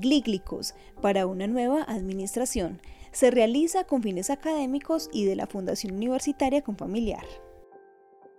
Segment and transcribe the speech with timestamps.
[0.00, 2.80] Glíglicos para una nueva administración
[3.12, 7.24] se realiza con fines académicos y de la Fundación Universitaria Confamiliar.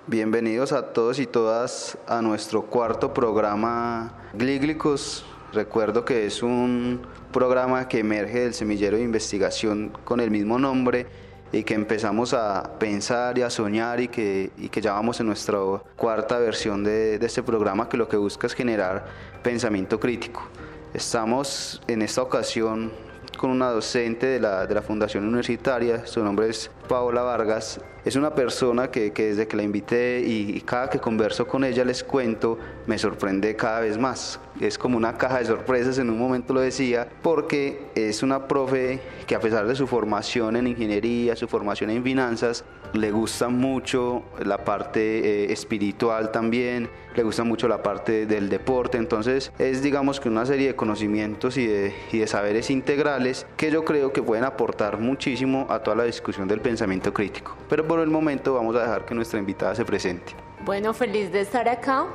[0.05, 5.25] Bienvenidos a todos y todas a nuestro cuarto programa Glíglicos.
[5.53, 11.07] Recuerdo que es un programa que emerge del semillero de investigación con el mismo nombre
[11.53, 15.27] y que empezamos a pensar y a soñar y que, y que ya vamos en
[15.27, 15.59] nuestra
[15.95, 19.05] cuarta versión de, de este programa que lo que busca es generar
[19.41, 20.49] pensamiento crítico.
[20.95, 22.89] Estamos en esta ocasión
[23.37, 27.81] con una docente de la, de la Fundación Universitaria, su nombre es Paola Vargas.
[28.05, 31.65] Es una persona que, que desde que la invité y, y, cada que converso con
[31.65, 34.39] ella les cuento, me sorprende cada vez más.
[34.61, 39.01] Es como una caja de sorpresas, en un momento lo decía, porque es una profe
[39.27, 44.23] que a pesar de su formación en ingeniería, su formación en finanzas, le gusta mucho
[44.43, 50.19] la parte eh, espiritual también, le gusta mucho la parte del deporte, entonces es digamos
[50.19, 54.21] que una serie de conocimientos y de, y de saberes integrales que yo creo que
[54.21, 57.55] pueden aportar muchísimo a toda la discusión del pensamiento crítico.
[57.69, 60.33] Pero por el momento vamos a dejar que nuestra invitada se presente.
[60.63, 62.05] Bueno, feliz de estar acá.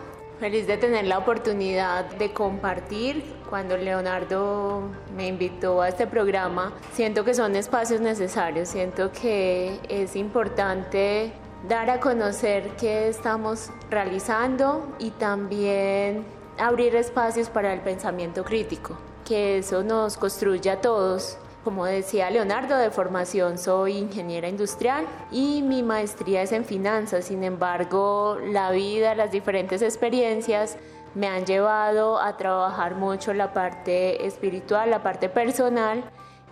[0.40, 3.22] Feliz de tener la oportunidad de compartir.
[3.50, 10.16] Cuando Leonardo me invitó a este programa, siento que son espacios necesarios, siento que es
[10.16, 11.30] importante
[11.68, 16.24] dar a conocer qué estamos realizando y también
[16.58, 22.76] abrir espacios para el pensamiento crítico, que eso nos construye a todos como decía Leonardo,
[22.76, 27.26] de formación soy ingeniera industrial y mi maestría es en finanzas.
[27.26, 30.76] Sin embargo, la vida, las diferentes experiencias
[31.14, 36.04] me han llevado a trabajar mucho la parte espiritual, la parte personal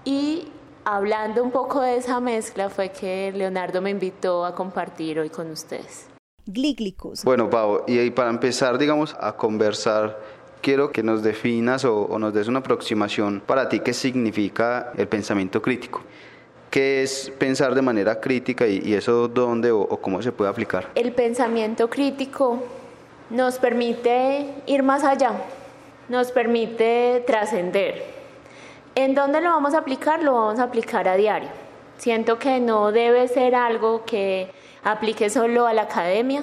[0.04, 0.48] y
[0.84, 5.50] hablando un poco de esa mezcla fue que Leonardo me invitó a compartir hoy con
[5.50, 6.06] ustedes.
[6.46, 7.24] Glíglicos.
[7.24, 10.18] Bueno, Pau, y para empezar, digamos, a conversar
[10.60, 15.62] quiero que nos definas o, nos des una aproximación para ti qué significa el pensamiento
[15.62, 16.02] crítico.
[16.70, 20.88] ¿Qué es pensar de manera crítica y, eso dónde o, cómo se puede aplicar?
[20.94, 22.62] El pensamiento crítico
[23.30, 25.32] nos permite ir más allá,
[26.08, 28.04] nos permite trascender.
[28.94, 30.22] ¿En dónde lo vamos a aplicar?
[30.22, 31.48] Lo vamos a aplicar a diario.
[31.96, 34.50] Siento que no debe ser algo que
[34.84, 36.42] aplique solo a la academia,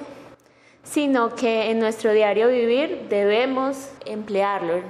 [0.90, 4.80] sino que en nuestro diario vivir debemos emplearlo.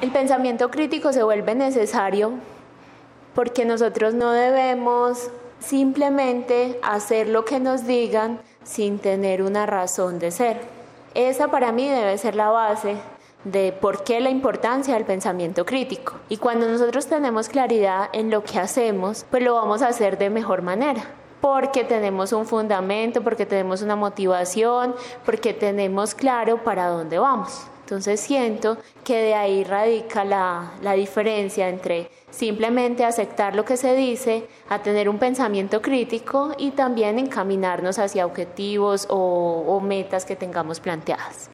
[0.00, 2.32] El pensamiento crítico se vuelve necesario
[3.34, 10.30] porque nosotros no debemos simplemente hacer lo que nos digan sin tener una razón de
[10.30, 10.60] ser.
[11.14, 12.96] Esa para mí debe ser la base
[13.44, 16.14] de por qué la importancia del pensamiento crítico.
[16.28, 20.30] Y cuando nosotros tenemos claridad en lo que hacemos, pues lo vamos a hacer de
[20.30, 24.94] mejor manera porque tenemos un fundamento, porque tenemos una motivación,
[25.24, 27.66] porque tenemos claro para dónde vamos.
[27.88, 33.96] Entonces siento que de ahí radica la, la, diferencia entre simplemente aceptar lo que se
[33.96, 40.80] dice, a tener un pensamiento crítico y también encaminarnos hacia objetivos o, metas que tengamos
[40.80, 41.50] planteadas.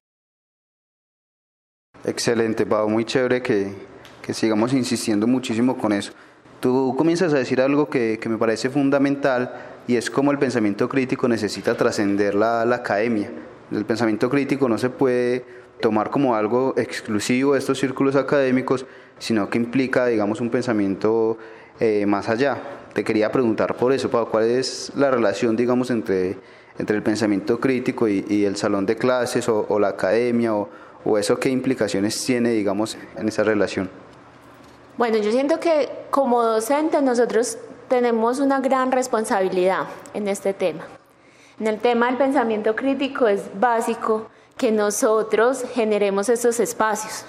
[2.04, 3.72] Excelente, Pau, muy chévere que,
[4.20, 6.12] que sigamos insistiendo muchísimo con eso.
[6.58, 10.88] Tú comienzas a decir algo que, que me parece fundamental y es como el pensamiento
[10.88, 13.30] crítico necesita trascender la, la academia.
[13.70, 15.44] El pensamiento crítico no se puede
[15.80, 18.86] tomar como algo exclusivo de estos círculos académicos,
[19.18, 21.36] sino que implica, digamos, un pensamiento
[21.80, 22.58] eh, más allá.
[22.92, 26.38] Te quería preguntar por eso, ¿cuál es la relación, digamos, entre,
[26.78, 30.68] entre el pensamiento crítico y, el salón de clases o, la academia o,
[31.04, 33.90] o, eso qué implicaciones tiene, digamos, en esa relación?
[34.96, 37.58] Bueno, yo siento que como docente nosotros
[37.94, 39.84] tenemos una gran responsabilidad
[40.14, 40.84] en este tema.
[41.60, 47.24] En el tema del pensamiento crítico es básico que nosotros generemos estos espacios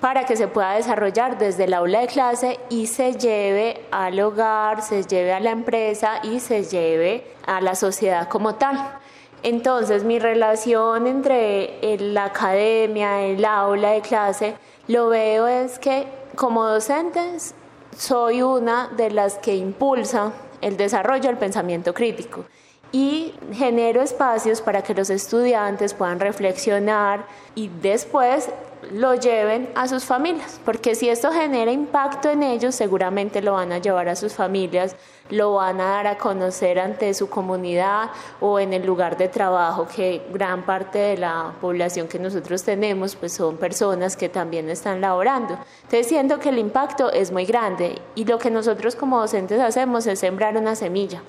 [0.00, 4.82] para que se pueda desarrollar desde el aula de clase y se lleve al hogar,
[4.82, 8.98] se lleve a la empresa y se lleve a la sociedad como tal.
[9.44, 14.56] Entonces mi relación entre la academia, el aula de clase,
[14.88, 17.54] lo veo es que como docentes
[18.00, 20.32] soy una de las que impulsa
[20.62, 22.46] el desarrollo del pensamiento crítico
[22.92, 28.48] y genero espacios para que los estudiantes puedan reflexionar y después
[28.92, 33.72] lo lleven a sus familias, porque si esto genera impacto en ellos, seguramente lo van
[33.72, 34.96] a llevar a sus familias,
[35.30, 38.10] lo van a dar a conocer ante su comunidad
[38.40, 43.16] o en el lugar de trabajo, que gran parte de la población que nosotros tenemos
[43.16, 45.58] pues son personas que también están laborando.
[45.82, 50.06] Entonces siento que el impacto es muy grande y lo que nosotros como docentes hacemos
[50.06, 51.22] es sembrar una semilla,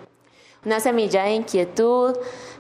[0.65, 2.17] una semilla de inquietud,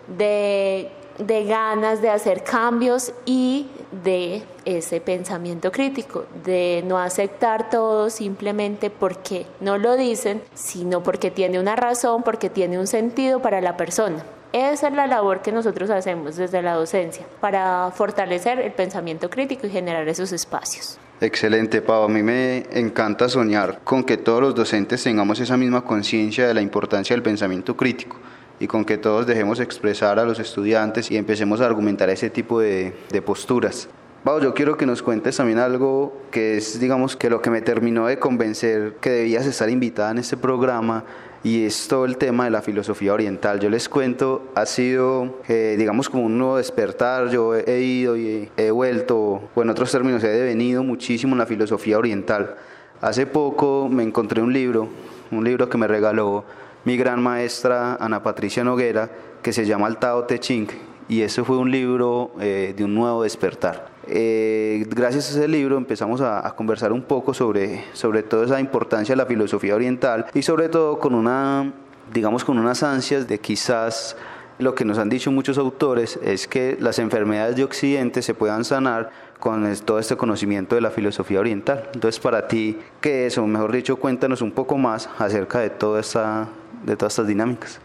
[0.07, 3.67] de, de ganas de hacer cambios y
[4.03, 11.31] de ese pensamiento crítico, de no aceptar todo simplemente porque no lo dicen, sino porque
[11.31, 14.23] tiene una razón, porque tiene un sentido para la persona.
[14.53, 19.65] Esa es la labor que nosotros hacemos desde la docencia para fortalecer el pensamiento crítico
[19.65, 20.97] y generar esos espacios.
[21.21, 22.03] Excelente, Pau.
[22.03, 26.53] A mí me encanta soñar con que todos los docentes tengamos esa misma conciencia de
[26.53, 28.17] la importancia del pensamiento crítico
[28.61, 32.59] y con que todos dejemos expresar a los estudiantes y empecemos a argumentar ese tipo
[32.59, 33.89] de, de posturas.
[34.23, 37.61] Pau, yo quiero que nos cuentes también algo que es, digamos, que lo que me
[37.61, 41.03] terminó de convencer que debías estar invitada en este programa
[41.43, 43.59] y es todo el tema de la filosofía oriental.
[43.59, 47.31] Yo les cuento, ha sido, eh, digamos, como un nuevo despertar.
[47.31, 51.47] Yo he ido y he vuelto, o en otros términos, he devenido muchísimo en la
[51.47, 52.57] filosofía oriental.
[53.01, 54.87] Hace poco me encontré un libro,
[55.31, 56.45] un libro que me regaló
[56.83, 59.09] mi gran maestra Ana Patricia Noguera,
[59.41, 60.67] que se llama El Tao Te Ching,
[61.07, 63.91] y ese fue un libro eh, de un nuevo despertar.
[64.07, 69.13] Eh, gracias a ese libro empezamos a, conversar un poco sobre, sobre toda esa importancia
[69.13, 71.71] de la filosofía oriental y sobre todo con una,
[72.11, 74.15] digamos, con unas ansias de quizás
[74.57, 78.63] lo que nos han dicho muchos autores es que las enfermedades de Occidente se puedan
[78.63, 81.89] sanar con todo este conocimiento de la filosofía oriental.
[81.93, 83.37] Entonces, para ti, ¿qué es?
[83.37, 86.47] O mejor dicho, cuéntanos un poco más acerca de toda esta
[86.83, 87.79] de todas estas dinámicas?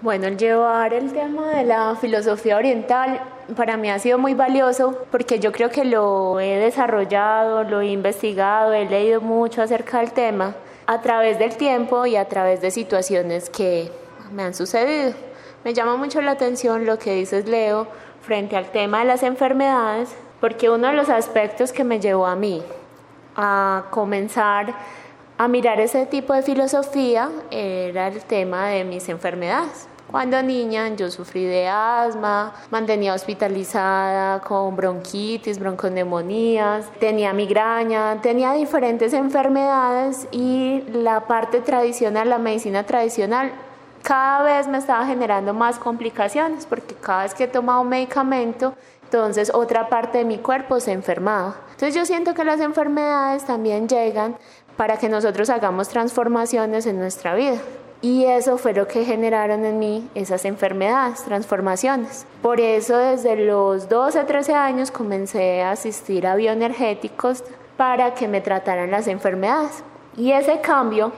[0.00, 3.20] Bueno, el llevar el tema de la filosofía oriental
[3.54, 7.86] para mí ha sido muy valioso porque yo creo que lo he desarrollado, lo he
[7.86, 12.72] investigado, he leído mucho acerca del tema a través del tiempo y a través de
[12.72, 13.92] situaciones que
[14.32, 15.12] me han sucedido.
[15.64, 17.86] Me llama mucho la atención lo que dices, Leo,
[18.22, 22.34] frente al tema de las enfermedades, porque uno de los aspectos que me llevó a
[22.34, 22.60] mí
[23.36, 24.74] a comenzar
[25.42, 29.88] a mirar ese tipo de filosofía era el tema de mis enfermedades.
[30.08, 39.12] Cuando niña yo sufrí de asma, mantenía hospitalizada con bronquitis, bronconeumonías, tenía migraña, tenía diferentes
[39.14, 43.50] enfermedades y la parte tradicional, la medicina tradicional,
[44.02, 49.50] cada vez me estaba generando más complicaciones porque cada vez que tomaba un medicamento, entonces
[49.52, 51.56] otra parte de mi cuerpo se enfermaba.
[51.72, 54.36] Entonces yo siento que las enfermedades también llegan
[54.76, 57.58] para que nosotros hagamos transformaciones en nuestra vida.
[58.02, 62.26] Y eso fue lo que generaron en mí esas enfermedades, transformaciones.
[62.42, 67.44] Por eso desde los 12, 13 años comencé a asistir a bioenergéticos
[67.76, 69.84] para que me trataran las enfermedades.
[70.16, 71.12] Y ese cambio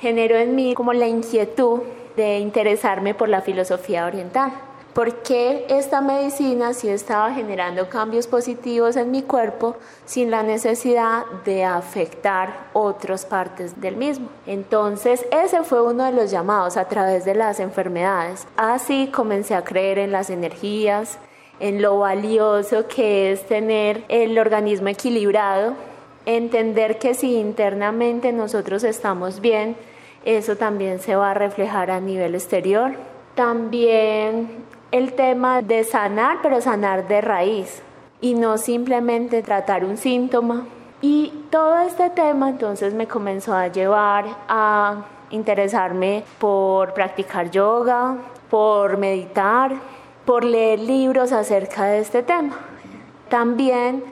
[0.00, 1.82] generó en mí como la inquietud
[2.16, 4.52] de interesarme por la filosofía oriental.
[4.94, 9.74] ¿Por qué esta medicina sí estaba generando cambios positivos en mi cuerpo
[10.04, 14.28] sin la necesidad de afectar otras partes del mismo?
[14.46, 18.46] Entonces ese fue uno de los llamados a través de las enfermedades.
[18.56, 21.18] Así comencé a creer en las energías,
[21.58, 25.74] en lo valioso que es tener el organismo equilibrado,
[26.24, 29.74] entender que si internamente nosotros estamos bien,
[30.24, 32.92] eso también se va a reflejar a nivel exterior.
[33.34, 34.63] También
[34.94, 37.82] el tema de sanar, pero sanar de raíz
[38.20, 40.68] y no simplemente tratar un síntoma.
[41.00, 48.18] Y todo este tema entonces me comenzó a llevar a interesarme por practicar yoga,
[48.48, 49.72] por meditar,
[50.24, 52.54] por leer libros acerca de este tema.
[53.28, 54.04] También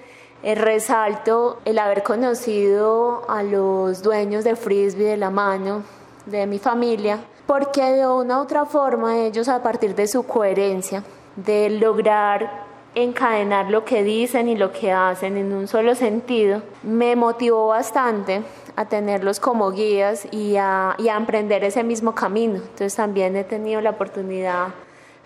[0.42, 5.84] eh, resalto el haber conocido a los dueños de Frisbee de la mano
[6.26, 11.02] de mi familia porque de una u otra forma ellos a partir de su coherencia,
[11.36, 12.62] de lograr
[12.94, 18.42] encadenar lo que dicen y lo que hacen en un solo sentido, me motivó bastante
[18.76, 22.56] a tenerlos como guías y a, y a emprender ese mismo camino.
[22.56, 24.68] Entonces también he tenido la oportunidad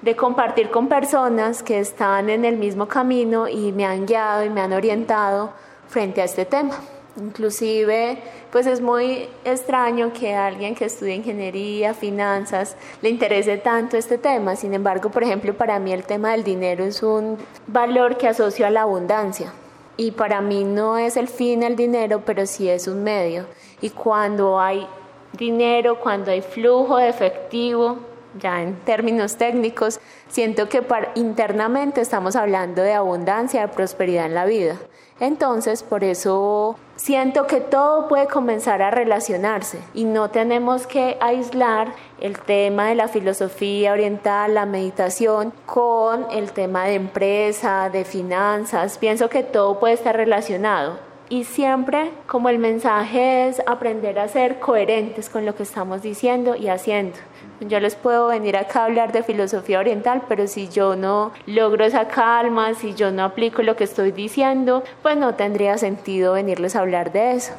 [0.02, 4.50] de compartir con personas que están en el mismo camino y me han guiado y
[4.50, 5.50] me han orientado
[5.88, 6.74] frente a este tema.
[7.18, 8.18] Inclusive,
[8.52, 14.54] pues es muy extraño que alguien que estudia ingeniería, finanzas, le interese tanto este tema.
[14.54, 18.66] Sin embargo, por ejemplo, para mí el tema del dinero es un valor que asocio
[18.66, 19.52] a la abundancia.
[19.96, 23.46] Y para mí no es el fin el dinero, pero sí es un medio.
[23.80, 24.86] Y cuando hay
[25.32, 27.98] dinero, cuando hay flujo de efectivo,
[28.38, 30.82] ya en términos técnicos, siento que
[31.14, 34.76] internamente estamos hablando de abundancia, de prosperidad en la vida.
[35.18, 41.94] Entonces, por eso siento que todo puede comenzar a relacionarse y no tenemos que aislar
[42.20, 48.98] el tema de la filosofía oriental, la meditación, con el tema de empresa, de finanzas.
[48.98, 50.98] Pienso que todo puede estar relacionado.
[51.30, 56.54] Y siempre como el mensaje es aprender a ser coherentes con lo que estamos diciendo
[56.54, 57.16] y haciendo
[57.60, 61.84] Yo les puedo venir acá a hablar de filosofía oriental, pero si yo no logro
[61.84, 66.76] esa calma, si yo no aplico lo que estoy diciendo, pues no tendría sentido venirles
[66.76, 67.54] a hablar de eso.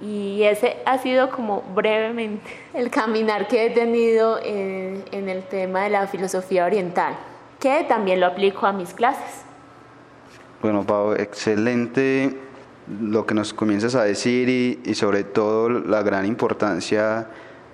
[0.00, 5.84] Y ese ha sido como brevemente el caminar que he tenido en, en, el tema
[5.84, 7.14] de la filosofía oriental,
[7.60, 9.42] que también lo aplico a mis clases.
[10.62, 12.36] Bueno, Pau, excelente
[13.00, 17.28] lo que nos comienzas a decir y, y sobre todo la gran importancia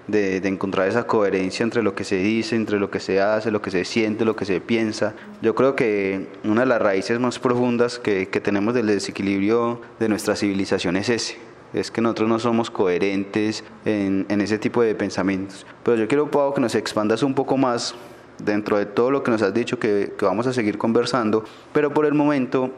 [0.06, 3.62] de, encontrar esa coherencia entre lo que se dice, entre lo que se hace, lo
[3.62, 5.14] que se siente, lo que se piensa.
[5.42, 10.08] Yo creo que una de las raíces más profundas que, que tenemos del desequilibrio de
[10.08, 11.36] nuestra civilización es ese
[11.72, 15.66] es que nosotros no somos coherentes en, en ese tipo de pensamientos.
[15.82, 17.96] Pero yo quiero, Pau, que nos expandas un poco más
[18.38, 21.92] dentro de todo lo que nos has dicho que, que vamos a seguir conversando, pero
[21.92, 22.70] por el momento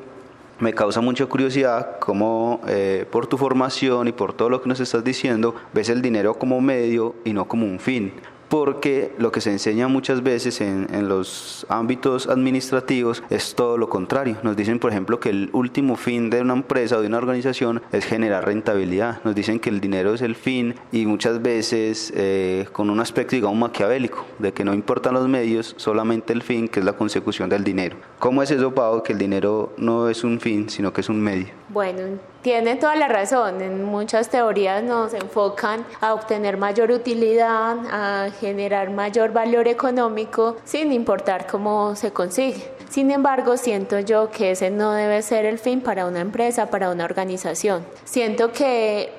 [0.59, 4.81] me causa mucha curiosidad cómo eh, por tu formación y por todo lo que nos
[4.81, 8.13] estás diciendo ves el dinero como medio y no como un fin
[8.49, 13.89] porque lo que se enseña muchas veces en, en, los ámbitos administrativos es todo lo
[13.89, 14.37] contrario.
[14.43, 17.83] Nos dicen, por ejemplo, que el último fin de una empresa o de una organización
[17.93, 19.23] es generar rentabilidad.
[19.25, 23.37] Nos dicen que el dinero es el fin y muchas veces eh, con un aspecto,
[23.37, 27.49] digamos, maquiavélico, de que no importan los medios, solamente el fin, que es la consecución
[27.49, 27.97] del dinero.
[28.19, 31.21] ¿Cómo es eso, Pau, que el dinero no es un fin, sino que es un
[31.21, 31.49] medio?
[31.69, 32.03] Bueno,
[32.47, 33.61] tiene toda la razón.
[33.61, 40.93] En muchas teorías nos enfocan a obtener mayor utilidad, a generar mayor valor económico, sin
[40.93, 42.71] importar cómo se consigue.
[42.89, 46.91] Sin embargo, siento yo que ese no debe ser el fin para una empresa, para
[46.91, 47.85] una organización.
[48.05, 49.11] Siento que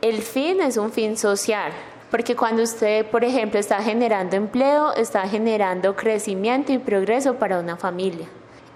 [0.00, 1.72] el fin es un fin social.
[2.12, 7.76] Porque cuando usted, por ejemplo, está generando empleo, está generando crecimiento y progreso para una
[7.76, 8.28] familia.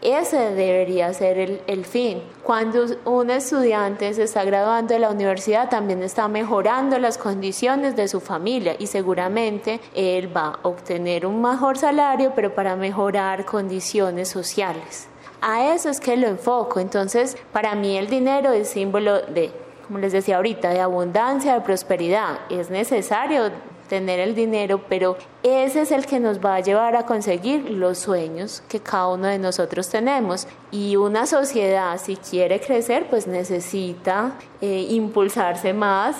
[0.02, 2.23] Ese debería ser el, el, fin.
[2.42, 8.09] Cuando un estudiante se está graduando de la universidad, también está mejorando las condiciones de
[8.09, 14.28] su familia y seguramente él va a obtener un mejor salario, pero para mejorar condiciones
[14.28, 15.06] sociales.
[15.40, 16.80] A eso es que lo enfoco.
[16.80, 19.52] Entonces, para mí el dinero es símbolo de
[19.87, 22.38] como les decía ahorita, de abundancia, de prosperidad.
[22.49, 23.50] Es necesario
[23.92, 27.99] tener el dinero, pero ese es el que nos va a llevar a conseguir los
[27.99, 30.49] sueños que cada uno de nosotros tenemos.
[30.70, 34.32] Y una sociedad, si quiere crecer, pues necesita
[34.62, 36.16] eh, impulsarse más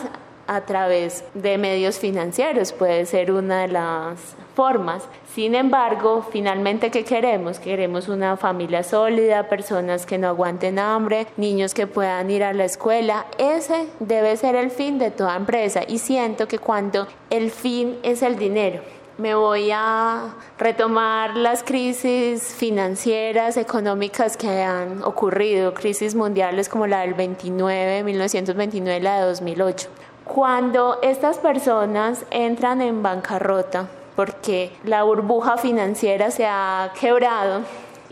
[0.47, 4.19] a través de medios financieros, puede ser una de las
[4.55, 5.05] formas.
[5.35, 7.59] Sin embargo, finalmente, ¿qué queremos?
[7.59, 12.67] Queremos una familia sólida, personas que no aguanten hambre, niños que puedan ir a la
[12.67, 13.25] escuela.
[13.39, 18.21] Ese debe ser el fin de toda empresa y siento que cuando el fin es
[18.21, 18.83] el dinero,
[19.17, 27.01] me voy a retomar las crisis financieras, económicas que han ocurrido, crisis mundiales como la
[27.01, 29.89] del 29, 1929, la de 2008.
[30.27, 37.63] Cuando estas personas entran en bancarrota porque la burbuja financiera se ha quebrado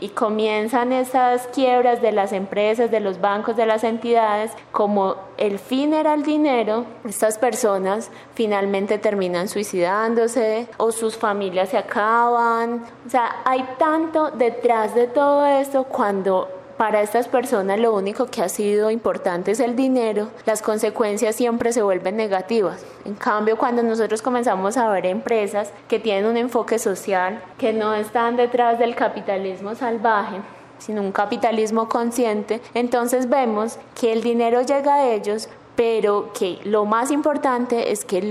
[0.01, 5.59] y comienzan esas quiebras de las empresas, de los bancos, de las entidades, como el
[5.59, 12.85] fin era el dinero, estas personas finalmente terminan suicidándose o sus familias se acaban.
[13.07, 18.41] O sea, hay tanto detrás de todo esto cuando para estas personas lo único que
[18.41, 22.83] ha sido importante es el dinero, las consecuencias siempre se vuelven negativas.
[23.05, 27.93] En cambio, cuando nosotros comenzamos a ver empresas que tienen un enfoque social, que no
[27.93, 30.39] están detrás del capitalismo salvaje,
[30.79, 36.87] sino un capitalismo consciente, entonces vemos que el dinero llega a ellos, pero que lo
[36.87, 38.23] más importante es que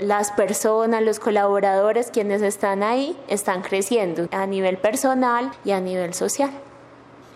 [0.00, 6.14] las personas, los colaboradores, quienes están ahí, están creciendo a nivel personal y a nivel
[6.14, 6.50] social.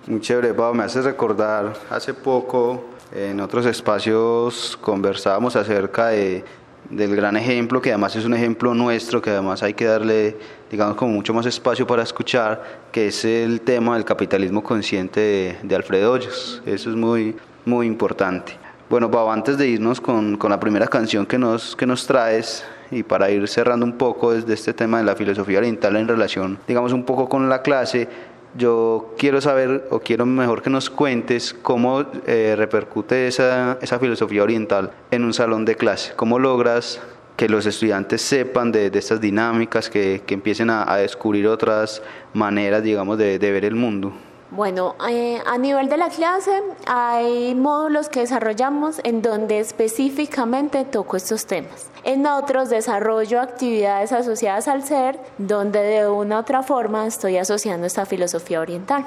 [0.07, 6.45] Muy chévere, Pau, me hace recordar hace poco en otros espacios conversábamos acerca de,
[6.91, 10.37] del gran ejemplo, que además es un ejemplo nuestro, que además hay que darle,
[10.71, 15.59] digamos, como mucho más espacio para escuchar, que es el tema del capitalismo consciente de,
[15.65, 16.63] de Alfredo Hoyos.
[16.65, 17.35] Eso es muy,
[17.65, 18.53] muy importante.
[18.89, 22.65] Bueno, Pau, antes de irnos con, con la primera canción que nos, que nos traes,
[22.93, 26.59] y para ir cerrando un poco desde este tema de la filosofía oriental en relación,
[26.69, 28.09] digamos, un poco con la clase,
[28.55, 34.43] yo quiero saber o quiero mejor que nos cuentes cómo eh, repercute esa, esa, filosofía
[34.43, 37.01] oriental en un salón de clase, cómo logras
[37.37, 42.03] que los estudiantes sepan de, de estas dinámicas, que, que empiecen a, a, descubrir otras
[42.33, 44.13] maneras, digamos, de, de ver el mundo.
[44.51, 51.17] Bueno, eh, a nivel de la clase hay módulos que desarrollamos en donde específicamente toco
[51.17, 51.89] estos temas.
[52.05, 57.89] En otros desarrollo actividades asociadas al ser, donde de una u otra forma estoy asociando
[57.89, 59.05] esta filosofía oriental.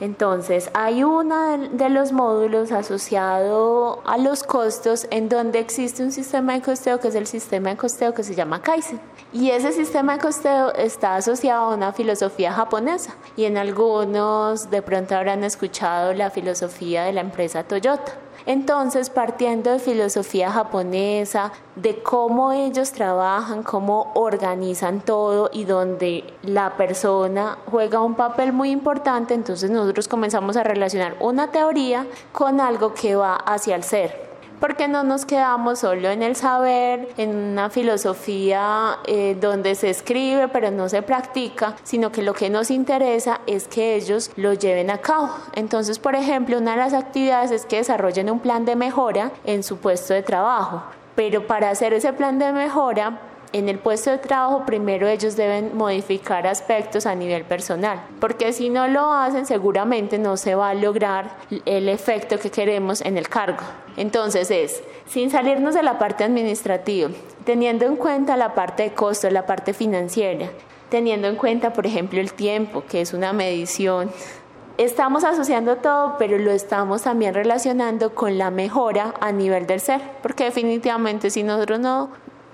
[0.00, 6.54] Entonces, hay uno de los módulos asociado a los costos en donde existe un sistema
[6.54, 8.98] de costeo que es el sistema de costeo que se llama Kaizen.
[9.32, 13.14] Y ese sistema de costeo está asociado a una filosofía japonesa.
[13.36, 18.12] Y en algunos de pronto habrán escuchado la filosofía de la empresa Toyota.
[18.46, 26.76] Entonces, partiendo de filosofía japonesa, de cómo ellos trabajan, cómo organizan todo y donde la
[26.76, 32.94] persona juega un papel muy importante, entonces nosotros comenzamos a relacionar una teoría con algo
[32.94, 34.29] que va hacia el ser
[34.60, 40.48] porque no nos quedamos solo en el saber, en una filosofía eh, donde se escribe
[40.48, 44.90] pero no se practica, sino que lo que nos interesa es que ellos lo lleven
[44.90, 45.30] a cabo.
[45.54, 49.62] Entonces, por ejemplo, una de las actividades es que desarrollen un plan de mejora en
[49.62, 50.82] su puesto de trabajo.
[51.16, 55.76] Pero para hacer ese plan de mejora, en el puesto de trabajo primero ellos deben
[55.76, 60.74] modificar aspectos a nivel personal, porque si no lo hacen seguramente no se va a
[60.74, 63.64] lograr el efecto que queremos en el cargo.
[63.96, 67.10] Entonces es, sin salirnos de la parte administrativa,
[67.44, 70.48] teniendo en cuenta la parte de costo, la parte financiera,
[70.88, 74.10] teniendo en cuenta, por ejemplo, el tiempo, que es una medición
[74.84, 80.00] estamos asociando todo, pero lo estamos también relacionando con la mejora a nivel del ser,
[80.22, 82.08] porque definitivamente si nosotros no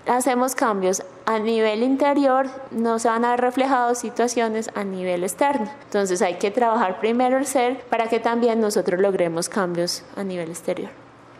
[0.07, 5.71] hacemos cambios a nivel interior, no se van a ver reflejados situaciones a nivel externo.
[5.85, 10.51] Entonces hay que trabajar primero el ser para que también nosotros logremos cambios a nivel
[10.51, 10.91] exterior.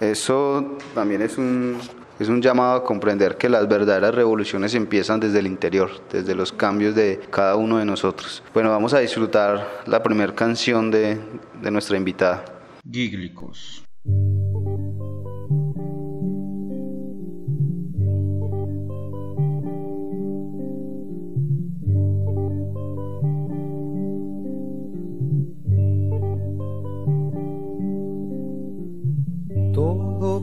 [0.01, 1.79] Eso también es un,
[2.19, 6.53] es un llamado a comprender que las verdaderas revoluciones empiezan desde el interior, desde los
[6.53, 8.43] cambios de cada uno de nosotros.
[8.53, 11.19] Bueno, vamos a disfrutar la primera canción de,
[11.63, 12.45] de nuestra invitada.
[12.91, 13.85] Gíglicos.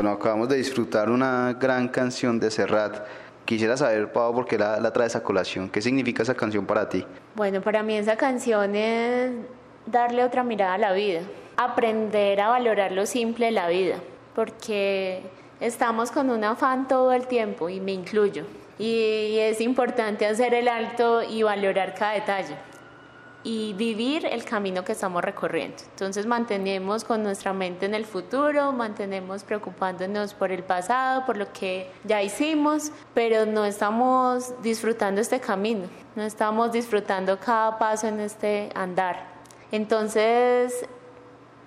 [0.00, 3.04] Bueno, acabamos de disfrutar una gran canción de Serrat.
[3.44, 5.68] Quisiera saber, Pau, por qué la, la traes a colación.
[5.68, 7.04] ¿Qué significa esa canción para ti?
[7.34, 9.30] Bueno, para mí esa canción es
[9.84, 11.20] darle otra mirada a la vida,
[11.58, 13.96] aprender a valorar lo simple de la vida,
[14.34, 15.20] porque
[15.60, 18.46] estamos con un afán todo el tiempo y me incluyo.
[18.78, 22.56] Y es importante hacer el alto y valorar cada detalle
[23.42, 25.76] y vivir el camino que estamos recorriendo.
[25.90, 31.52] Entonces mantenemos con nuestra mente en el futuro, mantenemos preocupándonos por el pasado, por lo
[31.52, 38.20] que ya hicimos, pero no estamos disfrutando este camino, no estamos disfrutando cada paso en
[38.20, 39.30] este andar.
[39.72, 40.86] Entonces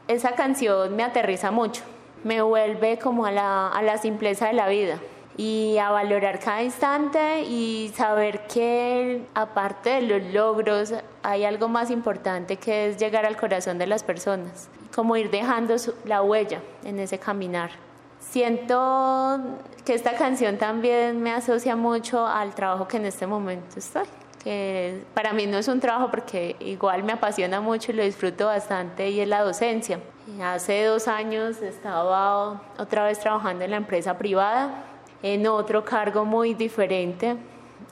[0.07, 1.81] esa canción me aterriza mucho,
[2.23, 4.99] me vuelve como a la, a la simpleza de la vida
[5.37, 10.93] y a valorar cada instante y saber que aparte de los logros
[11.23, 15.75] hay algo más importante que es llegar al corazón de las personas, como ir dejando
[16.05, 17.71] la huella en ese caminar.
[18.19, 19.39] Siento
[19.85, 24.05] que esta canción también me asocia mucho al trabajo que en este momento estoy,
[24.43, 28.45] que para mí no es un trabajo porque igual me apasiona mucho y lo disfruto
[28.45, 29.99] bastante y es la docencia.
[30.41, 34.85] Hace dos años estaba otra vez trabajando en la empresa privada
[35.23, 37.35] en otro cargo muy diferente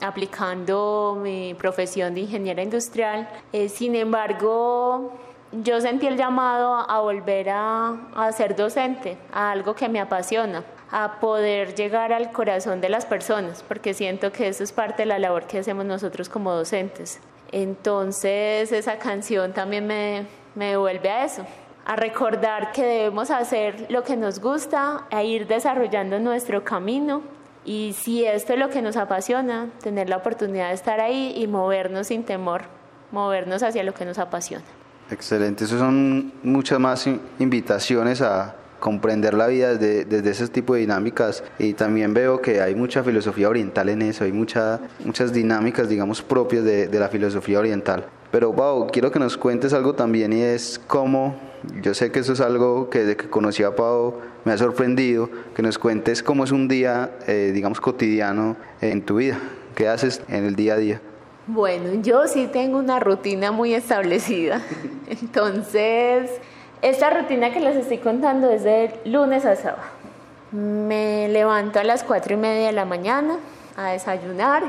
[0.00, 3.28] aplicando mi profesión de ingeniera industrial.
[3.52, 5.12] Eh, sin embargo,
[5.52, 10.64] yo sentí el llamado a volver a, a, ser docente, a algo que me apasiona,
[10.90, 15.06] a poder llegar al corazón de las personas, porque siento que eso es parte de
[15.06, 17.20] la labor que hacemos nosotros como docentes.
[17.50, 21.44] Entonces esa canción también me, me devuelve a eso,
[21.84, 27.22] a recordar que debemos hacer lo que nos gusta, a ir desarrollando nuestro camino
[27.64, 31.46] y si esto es lo que nos apasiona, tener la oportunidad de estar ahí y
[31.46, 32.62] movernos sin temor,
[33.10, 34.64] movernos hacia lo que nos apasiona.
[35.10, 37.06] Excelente, eso son muchas más
[37.38, 42.60] invitaciones a comprender la vida desde, desde ese tipo de dinámicas y también veo que
[42.60, 47.08] hay mucha filosofía oriental en eso, hay mucha, muchas dinámicas, digamos, propias de, de la
[47.08, 48.06] filosofía oriental.
[48.32, 51.36] Pero, Pau, quiero que nos cuentes algo también y es cómo,
[51.82, 54.14] yo sé que eso es algo que desde que conocí a Pau
[54.46, 59.16] me ha sorprendido, que nos cuentes cómo es un día, eh, digamos, cotidiano en tu
[59.16, 59.38] vida,
[59.74, 61.00] qué haces en el día a día.
[61.46, 64.62] Bueno, yo sí tengo una rutina muy establecida.
[65.10, 66.30] Entonces,
[66.80, 69.82] esta rutina que les estoy contando es de lunes a sábado.
[70.52, 73.36] Me levanto a las cuatro y media de la mañana
[73.76, 74.62] a desayunar,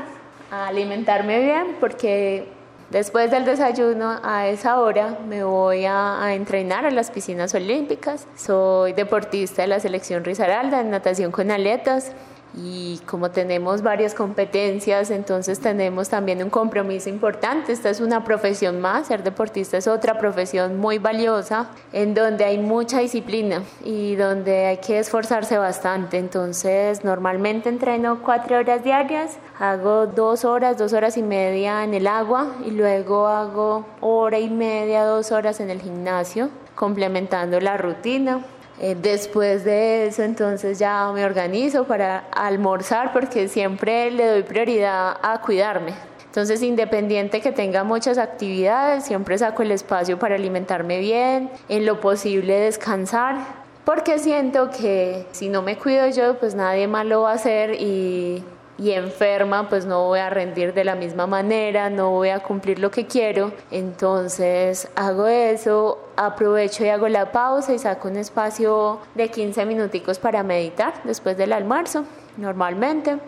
[0.50, 2.46] a alimentarme bien, porque
[2.90, 8.26] Después del desayuno, a esa hora me voy a, entrenar a las piscinas olímpicas.
[8.36, 12.12] Soy deportista de la selección Risaralda en natación con aletas
[12.56, 17.72] y como tenemos varias competencias, entonces tenemos también un compromiso importante.
[17.72, 22.58] Esta es una profesión más, ser deportista es otra profesión muy valiosa, en donde hay
[22.58, 26.18] mucha disciplina y donde hay que esforzarse bastante.
[26.18, 32.06] Entonces, normalmente entreno cuatro horas diarias, hago dos horas, dos horas y media en el
[32.06, 38.44] agua y luego hago hora y media, dos horas en el gimnasio, complementando la rutina.
[38.80, 45.16] Eh, después de eso, entonces ya me organizo para almorzar porque siempre le doy prioridad
[45.22, 45.92] a cuidarme.
[46.26, 52.00] Entonces, independiente que tenga muchas actividades, siempre saco el espacio para alimentarme bien, en lo
[52.00, 53.36] posible descansar,
[53.84, 57.80] porque siento que si no me cuido yo, pues nadie más lo va a hacer
[57.80, 58.42] y
[58.76, 62.78] y enferma, pues no voy a rendir de la misma manera, no voy a cumplir
[62.78, 63.52] lo que quiero.
[63.70, 70.18] Entonces hago eso, aprovecho y hago la pausa y saco un espacio de 15 minuticos
[70.18, 72.04] para meditar después del almuerzo,
[72.36, 73.18] normalmente.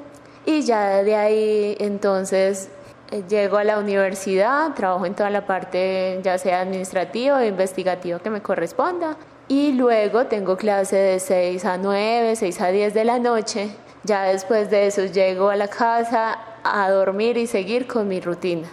[0.45, 2.71] Y ya de ahí entonces
[3.13, 8.19] eh, llego a la universidad, trabajo en toda la parte ya sea administrativa o investigativa
[8.19, 9.17] que me corresponda.
[9.49, 13.71] Y luego tengo clase de 6 a 9, 6 a 10 de la noche
[14.07, 18.69] ya después de eso llego a la casa a dormir y seguir con mi rutina.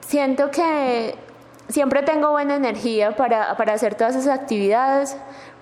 [0.00, 1.14] Siento que
[1.68, 5.16] siempre tengo buena energía para, para hacer todas esas actividades,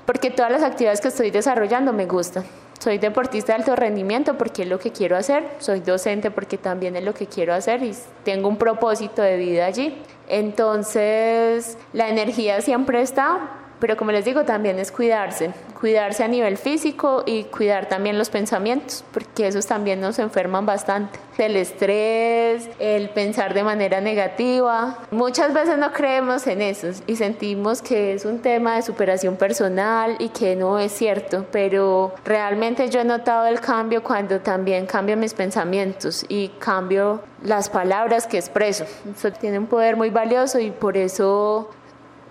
[0.07, 2.45] porque todas las actividades que estoy desarrollando me gustan.
[2.79, 6.97] Soy deportista de alto rendimiento porque es lo que quiero hacer, soy docente porque también
[6.97, 10.03] es lo que quiero hacer y tengo un propósito de vida allí.
[10.29, 16.57] Entonces, la energía siempre está, pero como les digo, también es cuidarse, cuidarse a nivel
[16.57, 21.19] físico y cuidar también los pensamientos, porque esos también nos enferman bastante.
[21.37, 27.83] El estrés, el pensar de manera negativa, muchas veces no creemos en eso y sentimos
[27.83, 33.01] que es un tema de superación personal y que no es cierto, pero realmente yo
[33.01, 38.85] he notado el cambio cuando también cambio mis pensamientos y cambio las palabras que expreso.
[39.15, 41.71] Eso tiene un poder muy valioso y por eso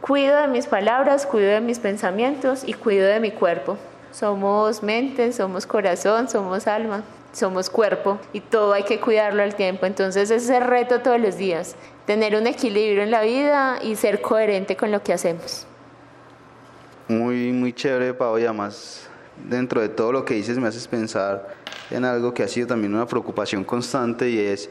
[0.03, 3.77] Cuido de mis palabras, cuido de mis pensamientos y cuido de mi cuerpo.
[4.11, 9.85] Somos mente, somos corazón, somos alma, somos cuerpo y todo hay que cuidarlo al tiempo.
[9.85, 13.95] Entonces ese es el reto todos los días, tener un equilibrio en la vida y
[13.95, 15.65] ser coherente con lo que hacemos.
[17.07, 19.07] Muy, muy chévere, Pau, y además
[19.47, 21.47] dentro de todo lo que dices me haces pensar
[21.89, 24.69] en algo que ha sido también una preocupación constante y es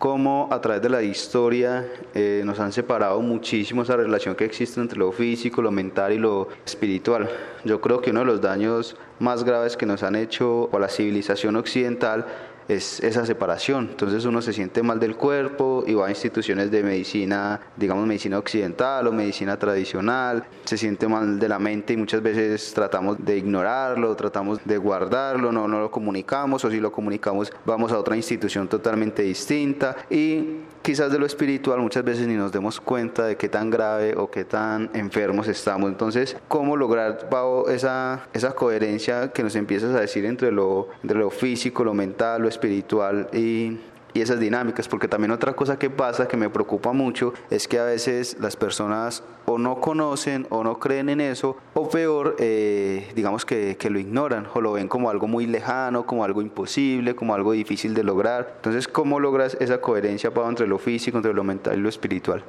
[0.00, 4.80] cómo a través de la historia eh, nos han separado muchísimo esa relación que existe
[4.80, 7.28] entre lo físico, lo mental y lo espiritual.
[7.66, 10.88] Yo creo que uno de los daños más graves que nos han hecho a la
[10.88, 12.24] civilización occidental
[12.70, 13.88] es esa separación.
[13.90, 18.38] Entonces uno se siente mal del cuerpo y va a instituciones de medicina, digamos medicina
[18.38, 23.38] occidental o medicina tradicional, se siente mal de la mente y muchas veces tratamos de
[23.38, 28.16] ignorarlo, tratamos de guardarlo, no, no lo comunicamos o si lo comunicamos vamos a otra
[28.16, 33.36] institución totalmente distinta y quizás de lo espiritual muchas veces ni nos demos cuenta de
[33.36, 35.90] qué tan grave o qué tan enfermos estamos.
[35.90, 37.28] Entonces, ¿cómo lograr
[37.68, 42.42] esa, esa coherencia que nos empiezas a decir entre lo, entre lo físico, lo mental,
[42.42, 43.80] lo espiritual y,
[44.12, 47.78] y esas dinámicas, porque también otra cosa que pasa que me preocupa mucho es que
[47.78, 53.10] a veces las personas o no conocen o no creen en eso, o peor, eh,
[53.14, 57.34] digamos que, lo ignoran o lo ven como algo muy lejano, como algo imposible, como
[57.34, 58.52] algo difícil de lograr.
[58.56, 62.44] Entonces, ¿cómo logras esa coherencia para entre lo físico, entre lo mental y lo espiritual?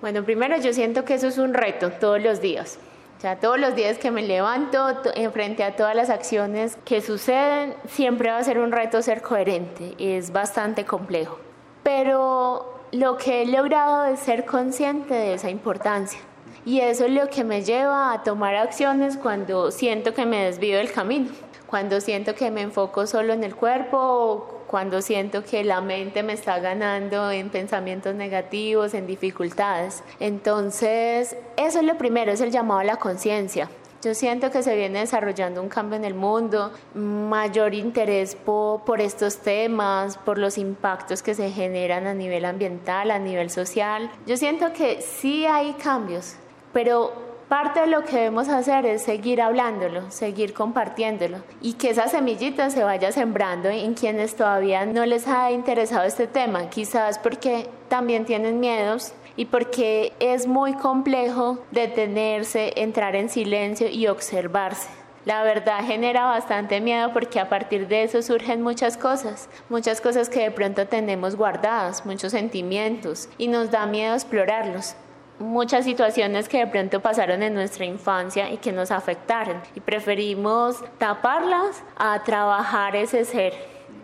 [0.00, 2.78] Bueno, primero yo siento que eso es un reto todos los días.
[3.24, 4.84] O todos los días que me levanto,
[5.32, 9.94] frente a todas las acciones que suceden, siempre va a ser un reto ser coherente.
[9.98, 11.38] Es bastante complejo.
[11.84, 16.18] Pero lo que he logrado es ser consciente de esa importancia.
[16.64, 20.78] Y eso es lo que me lleva a tomar acciones cuando siento que me desvío
[20.78, 21.30] del camino,
[21.68, 26.32] cuando siento que me enfoco solo en el cuerpo cuando siento que la mente me
[26.32, 30.02] está ganando en pensamientos negativos, en dificultades.
[30.18, 33.68] Entonces, eso es lo primero, es el llamado a la conciencia.
[34.02, 39.02] Yo siento que se viene desarrollando un cambio en el mundo, mayor interés por, por,
[39.02, 44.10] estos temas, por los impactos que se generan a nivel ambiental, a nivel social.
[44.26, 46.36] Yo siento que sí hay cambios,
[46.72, 52.08] pero parte de lo que debemos hacer es seguir hablándolo, seguir compartiéndolo y que esa
[52.08, 57.68] semillita se vaya sembrando en quienes todavía no les ha interesado este tema, quizás porque
[57.88, 64.88] también tienen miedos y porque es muy complejo detenerse, entrar en silencio y observarse.
[65.26, 70.30] La verdad genera bastante miedo porque a partir de eso surgen muchas cosas, muchas cosas
[70.30, 74.96] que de pronto tenemos guardadas, muchos sentimientos y nos da miedo explorarlos
[75.42, 80.82] muchas situaciones que de pronto pasaron en nuestra infancia y que nos afectaron y preferimos
[80.98, 83.52] taparlas a trabajar ese ser.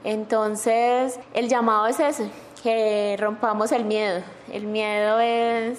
[0.05, 2.31] Entonces, el llamado es ese,
[2.62, 4.22] que rompamos el miedo.
[4.53, 5.79] El miedo es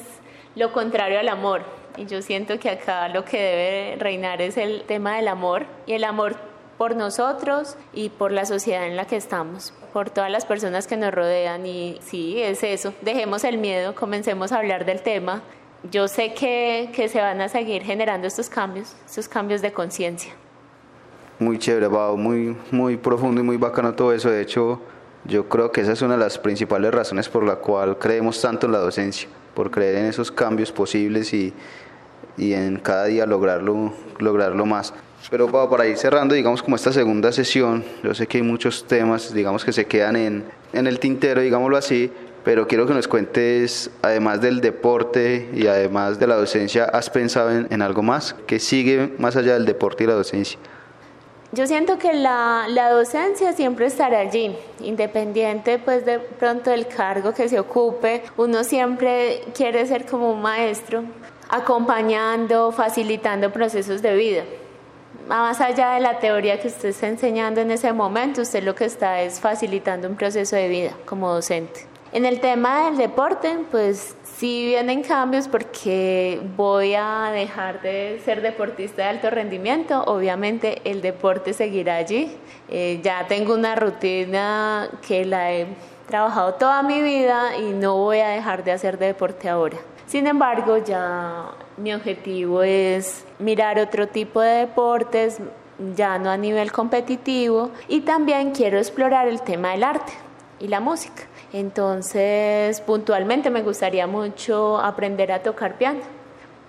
[0.56, 1.62] lo contrario al amor.
[1.98, 5.94] Y yo siento que acá lo que debe reinar es el tema del amor y
[5.94, 6.36] el amor
[6.78, 10.98] por nosotros y por la sociedad en la que estamos, por todas las personas que
[10.98, 15.42] nos rodean y sí, es eso, dejemos el miedo, comencemos a hablar del tema.
[15.92, 20.34] Yo sé que, que se van a seguir generando estos cambios, estos cambios de conciencia.
[21.40, 24.30] Muy chévere, Pau, muy, muy profundo y muy bacano todo eso.
[24.30, 24.82] De hecho,
[25.24, 28.66] yo creo que esa es una de las principales razones por la cual creemos tanto
[28.66, 31.54] en la docencia, por creer en esos cambios posibles y,
[32.38, 34.94] y en cada día lograrlo, lograrlo más.
[35.30, 39.32] Pero para ir cerrando, digamos, como esta segunda sesión, yo sé que hay muchos temas,
[39.32, 42.12] digamos, que se quedan en, en el tintero, digámoslo así,
[42.44, 47.52] pero quiero que nos cuentes, además del deporte y además de la docencia, ¿has pensado
[47.52, 50.58] en, en algo más que sigue más allá del deporte y la docencia?
[51.52, 57.34] Yo siento que la, la, docencia siempre estará allí, independiente pues de pronto del cargo
[57.34, 61.04] que se ocupe, uno siempre quiere ser como un maestro,
[61.50, 64.44] acompañando, facilitando procesos de vida
[65.30, 68.86] más allá de la teoría que usted está enseñando en ese momento, usted lo que
[68.86, 71.86] está es facilitando un proceso de vida como docente.
[72.12, 78.42] En el tema del deporte, pues sí vienen cambios porque voy a dejar de ser
[78.42, 80.04] deportista de alto rendimiento.
[80.06, 82.36] Obviamente el deporte seguirá allí.
[82.68, 85.68] Eh, ya tengo una rutina que la he
[86.08, 89.78] trabajado toda mi vida y no voy a dejar de hacer deporte ahora.
[90.08, 95.40] Sin embargo, ya mi objetivo es mirar otro tipo de deportes,
[95.96, 100.12] ya no a nivel competitivo, y también quiero explorar el tema del arte
[100.60, 101.24] y la música.
[101.52, 106.02] Entonces, puntualmente me gustaría mucho aprender a tocar piano,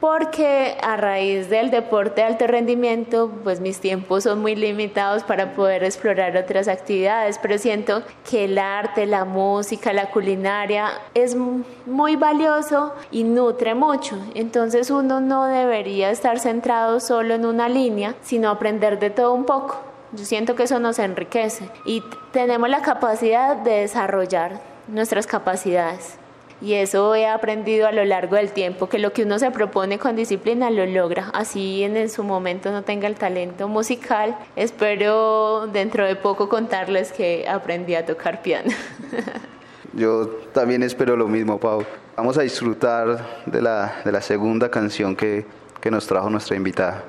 [0.01, 5.53] porque a raíz del deporte de alto rendimiento, pues mis tiempos son muy limitados para
[5.53, 12.17] poder explorar otras actividades, pero siento que el arte, la música, la culinaria es muy
[12.17, 14.19] valioso y nutre mucho.
[14.35, 19.45] Entonces uno no debería estar centrado solo en una línea, sino aprender de todo un
[19.45, 19.79] poco.
[20.13, 26.17] Yo siento que eso nos enriquece y tenemos la capacidad de desarrollar nuestras capacidades.
[26.63, 29.99] Y eso he aprendido a lo largo del tiempo, que lo que uno se propone
[29.99, 31.31] con disciplina lo logra.
[31.33, 37.49] Así en, su momento no tenga el talento musical, espero dentro de poco contarles que
[37.49, 38.71] aprendí a tocar piano.
[39.93, 41.85] Yo también espero lo mismo, Pau.
[42.17, 45.47] Vamos a disfrutar de la, de la segunda canción que,
[45.81, 47.03] que nos trajo nuestra invitada.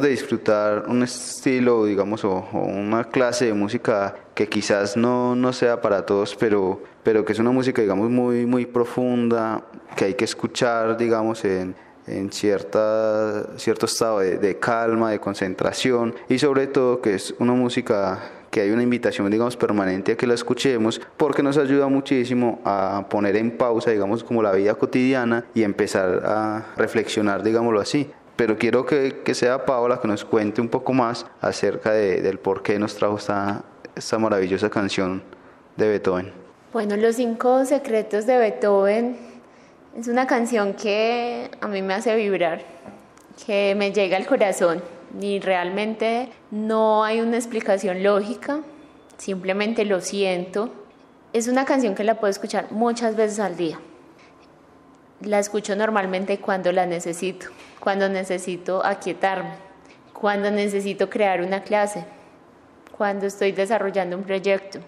[0.00, 5.80] De disfrutar un estilo, digamos, o, una clase de música que quizás no, no sea
[5.80, 9.64] para todos, pero, pero que es una música, digamos, muy, muy profunda,
[9.94, 11.74] que hay que escuchar, digamos, en,
[12.06, 17.52] en cierta, cierto estado de, de, calma, de concentración y sobre todo que es una
[17.52, 18.18] música
[18.50, 23.06] que hay una invitación, digamos, permanente a que la escuchemos porque nos ayuda muchísimo a
[23.08, 28.10] poner en pausa, digamos, como la vida cotidiana y empezar a reflexionar, digámoslo así
[28.42, 32.40] pero quiero que, que, sea Paola que nos cuente un poco más acerca de, del
[32.40, 33.62] por qué nos trajo esta,
[33.94, 35.22] esta maravillosa canción
[35.76, 36.32] de Beethoven.
[36.72, 39.16] Bueno, Los Cinco Secretos de Beethoven
[39.96, 42.62] es una canción que a mí me hace vibrar,
[43.46, 44.82] que me llega al corazón
[45.20, 48.58] y realmente no hay una explicación lógica,
[49.18, 50.68] simplemente lo siento.
[51.32, 53.78] Es una canción que la puedo escuchar muchas veces al día.
[55.20, 57.46] La escucho normalmente cuando la necesito
[57.82, 59.56] cuando necesito aquietarme,
[60.12, 62.04] cuando necesito crear una clase,
[62.96, 64.78] cuando estoy desarrollando un proyecto,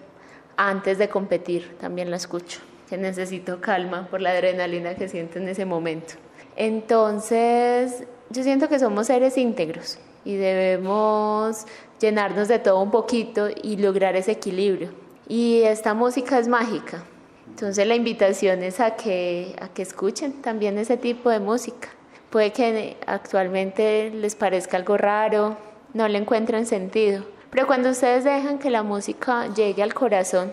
[0.55, 5.49] antes de competir también la escucho, que necesito calma por la adrenalina que siento en
[5.49, 6.13] ese momento.
[6.55, 11.65] Entonces, yo siento que somos seres íntegros y debemos
[11.99, 14.93] llenarnos de todo un poquito y lograr ese equilibrio.
[15.27, 17.03] Y esta música es mágica.
[17.49, 21.89] Entonces la invitación es a que, a que escuchen también ese tipo de música.
[22.35, 25.55] Puede que actualmente les parezca algo raro,
[25.93, 30.51] no le encuentren sentido, pero cuando ustedes dejan que la música llegue al corazón,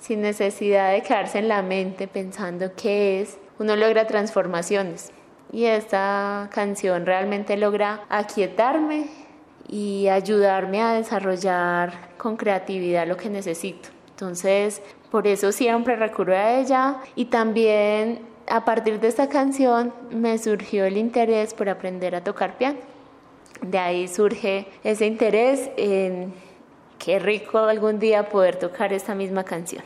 [0.00, 5.12] sin necesidad de quedarse en la mente pensando qué es, uno logra transformaciones.
[5.52, 9.06] Y esta canción realmente logra aquietarme
[9.68, 13.90] y ayudarme a desarrollar con creatividad lo que necesito.
[14.10, 20.38] Entonces, por eso siempre recurro a ella y también a partir de esta canción me
[20.38, 22.78] surgió el interés por aprender a tocar piano.
[23.60, 26.34] De ahí surge ese interés en
[26.98, 29.84] qué rico algún día poder tocar esta misma canción.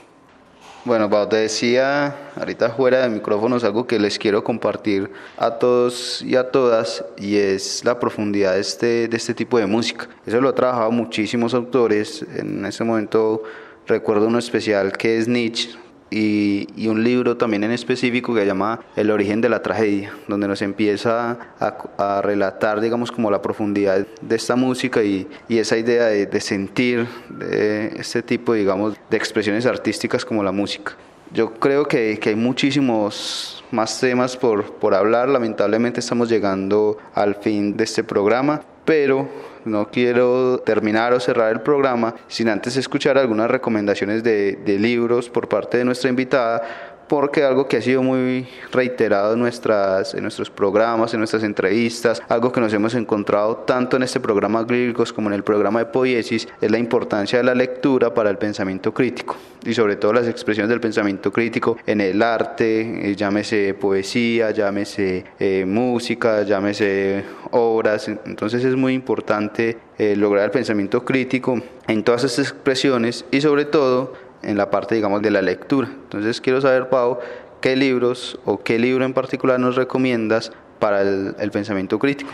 [0.86, 6.22] Bueno, Pau, te decía ahorita fuera de micrófonos algo que les quiero compartir a todos
[6.22, 10.08] y a todas y es la profundidad de este, de este tipo de música.
[10.24, 12.24] Eso lo ha trabajado muchísimos autores.
[12.36, 13.42] En ese momento
[13.88, 15.76] recuerdo uno especial que es Nietzsche,
[16.10, 20.46] y, un libro también en específico que se llama El origen de la tragedia, donde
[20.46, 26.40] nos empieza a, relatar, digamos, como la profundidad de esta música y, esa idea de,
[26.40, 30.96] sentir de este tipo, digamos, de expresiones artísticas como la música.
[31.32, 37.34] Yo creo que, que hay muchísimos más temas por, por hablar, lamentablemente estamos llegando al
[37.34, 39.28] fin de este programa, pero
[39.66, 45.48] no quiero terminar o cerrar el programa sin antes escuchar algunas recomendaciones de, libros por
[45.48, 50.50] parte de nuestra invitada porque algo que ha sido muy reiterado en, nuestras, en nuestros
[50.50, 55.28] programas, en nuestras entrevistas, algo que nos hemos encontrado tanto en este programa Glíricos como
[55.28, 59.36] en el programa de Poiesis, es la importancia de la lectura para el pensamiento crítico
[59.64, 65.24] y sobre todo las expresiones del pensamiento crítico en el arte, eh, llámese poesía, llámese
[65.38, 72.24] eh, música, llámese obras, entonces es muy importante eh, lograr el pensamiento crítico en todas
[72.24, 75.88] estas expresiones y sobre todo en la parte, digamos, de la lectura.
[75.88, 77.18] Entonces quiero saber, Pau,
[77.60, 82.30] qué libros o qué libro en particular nos recomiendas para el, el pensamiento crítico.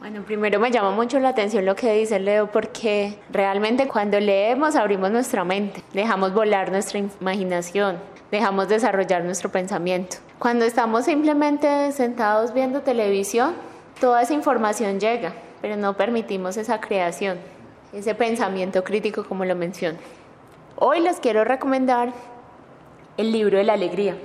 [0.00, 4.76] Bueno, primero me llama mucho la atención lo que dice Leo porque realmente cuando leemos
[4.76, 7.96] abrimos nuestra mente, dejamos volar nuestra imaginación,
[8.30, 10.18] dejamos desarrollar nuestro pensamiento.
[10.38, 13.54] Cuando estamos simplemente sentados viendo televisión,
[14.00, 17.38] toda esa información llega, pero no permitimos esa creación,
[17.92, 19.98] ese pensamiento crítico como lo menciono.
[20.80, 22.12] Hoy les quiero recomendar
[23.16, 24.16] el libro de la alegría.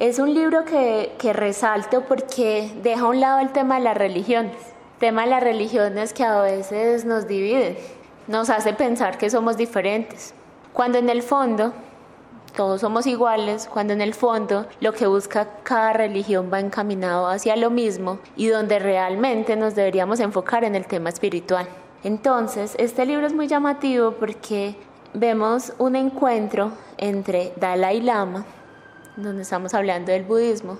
[0.00, 4.56] Es un libro que, resalto porque deja a un lado el tema de las religiones.
[4.94, 7.76] El tema de las religiones que a veces nos dividen,
[8.26, 10.34] nos hace pensar que somos diferentes.
[10.72, 11.72] Cuando en el fondo
[12.56, 17.54] todos somos iguales, cuando en el fondo lo que busca cada religión va encaminado hacia
[17.54, 21.68] lo mismo y donde realmente nos deberíamos enfocar en el tema espiritual.
[22.02, 24.74] Entonces, este libro es muy llamativo porque
[25.14, 28.44] vemos un encuentro entre Dalai Lama,
[29.16, 30.78] donde estamos hablando del budismo,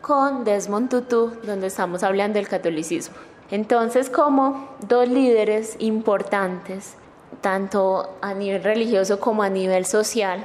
[0.00, 3.16] con Desmond Tutu, donde estamos hablando del catolicismo.
[3.50, 6.96] Entonces, como dos líderes importantes,
[7.40, 10.44] tanto a nivel religioso como a nivel social,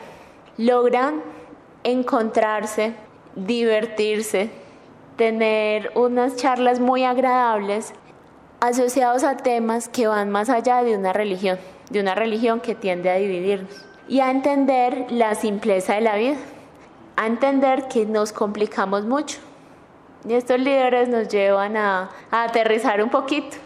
[0.57, 1.21] logran
[1.83, 2.93] encontrarse,
[3.35, 4.49] divertirse,
[5.17, 7.93] tener unas charlas muy agradables
[8.59, 11.59] asociados a temas que van más allá de una religión
[11.89, 16.37] de una religión que tiende a dividirnos y a entender la simpleza de la vida,
[17.15, 19.39] a entender que nos complicamos mucho.
[20.27, 23.57] Y estos líderes nos llevan a, aterrizar un poquito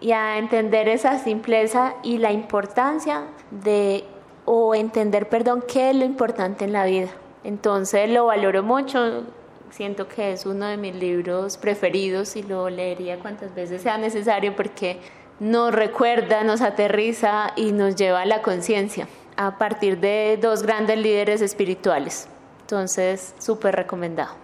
[0.00, 4.04] y a entender esa simpleza y la importancia de,
[4.44, 7.08] o entender, perdón, qué es lo importante en la vida.
[7.42, 9.24] Entonces lo valoro mucho,
[9.70, 14.54] siento que es uno de mis libros preferidos y lo leería cuantas veces sea necesario
[14.54, 14.98] porque
[15.40, 20.98] nos recuerda, nos aterriza y nos lleva a la conciencia a partir de dos grandes
[20.98, 22.28] líderes espirituales.
[22.60, 24.34] Entonces, súper recomendado.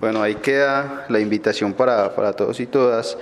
[0.00, 3.16] Bueno, ahí queda la invitación para, para todos y todas.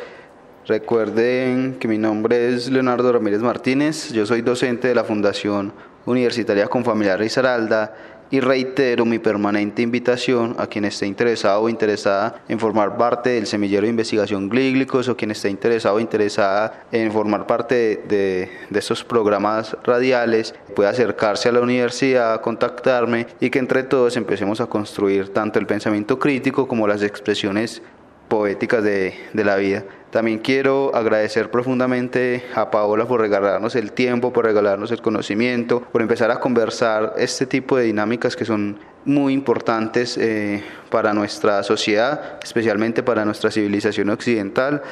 [0.66, 5.72] Recuerden que mi nombre es Leonardo Ramírez Martínez, yo soy docente de la Fundación
[6.06, 7.94] Universitaria Confamiliar Risaralda
[8.32, 13.46] y reitero mi permanente invitación a quien esté interesado o interesada en formar parte del
[13.46, 18.78] semillero de investigación Glíglicos o quien esté interesado o interesada en formar parte de, de,
[18.78, 24.66] estos programas radiales puede acercarse a la universidad, contactarme y que entre todos empecemos a
[24.66, 27.82] construir tanto el pensamiento crítico como las expresiones
[28.28, 29.84] poéticas de, de la vida.
[30.12, 36.02] También quiero agradecer profundamente a Paola por regalarnos el tiempo, por regalarnos el conocimiento, por
[36.02, 42.38] empezar a conversar este tipo de dinámicas que son muy importantes eh, para nuestra sociedad,
[42.42, 44.82] especialmente para nuestra civilización occidental.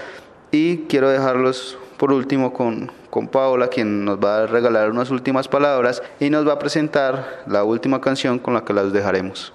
[0.52, 5.48] Y quiero dejarlos por último con, con Paola, quien nos va a regalar unas últimas
[5.48, 9.52] palabras y nos va a presentar la última canción con la que las dejaremos.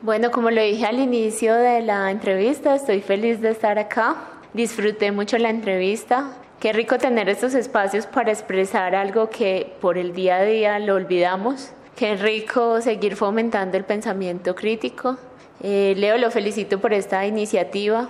[0.00, 5.12] Bueno, como lo dije al inicio de la entrevista, estoy feliz de estar acá Disfruté
[5.12, 6.30] mucho la entrevista.
[6.60, 10.94] Qué rico tener estos espacios para expresar algo que por el día a día lo
[10.94, 11.70] olvidamos.
[11.96, 15.16] Qué rico seguir fomentando el pensamiento crítico.
[15.62, 18.08] Eh, Leo, lo felicito por esta iniciativa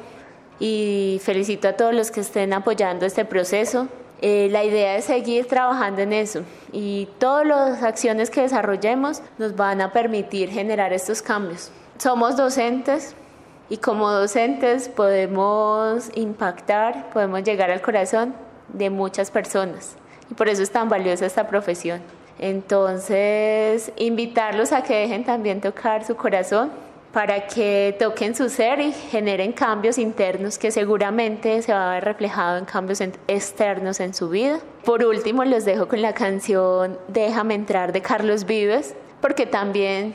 [0.58, 3.88] y felicito a todos los que estén apoyando este proceso.
[4.20, 9.56] Eh, la idea es seguir trabajando en eso y todas las acciones que desarrollemos nos
[9.56, 11.70] van a permitir generar estos cambios.
[11.98, 13.16] Somos docentes,
[13.72, 18.34] y como docentes podemos impactar, podemos llegar al corazón
[18.68, 19.96] de muchas personas
[20.30, 22.02] y por eso es tan valiosa esta profesión.
[22.38, 26.70] Entonces, invitarlos a que dejen también tocar su corazón
[27.14, 32.04] para que toquen su ser y generen cambios internos que seguramente se va a ver
[32.04, 34.58] reflejado en cambios externos en su vida.
[34.84, 40.14] Por último, los dejo con la canción Déjame entrar de Carlos Vives, porque también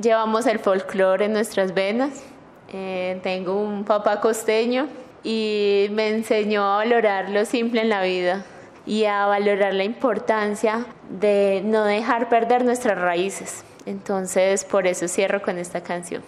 [0.00, 2.24] llevamos el folclore en nuestras venas
[2.72, 4.88] eh, tengo un papá costeño
[5.22, 8.44] y me enseñó a valorar lo simple en la vida
[8.86, 13.64] y a valorar la importancia de no dejar perder nuestras raíces.
[13.84, 16.22] Entonces, por eso cierro con esta canción,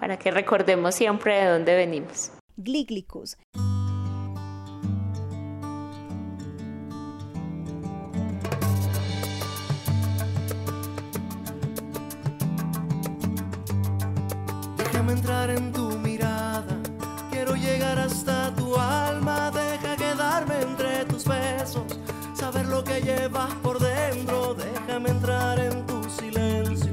[0.00, 2.30] para que recordemos siempre de dónde venimos.
[2.56, 3.38] Glíglicos.
[14.76, 15.81] Déjame entrar en tu
[23.02, 26.92] llevas por dentro, déjame entrar en tu silencio,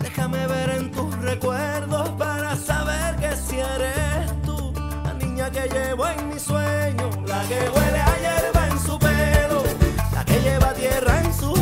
[0.00, 4.72] déjame ver en tus recuerdos para saber que si eres tú,
[5.04, 9.62] la niña que llevo en mi sueño, la que huele a hierba en su pelo,
[10.12, 11.57] la que lleva tierra en sus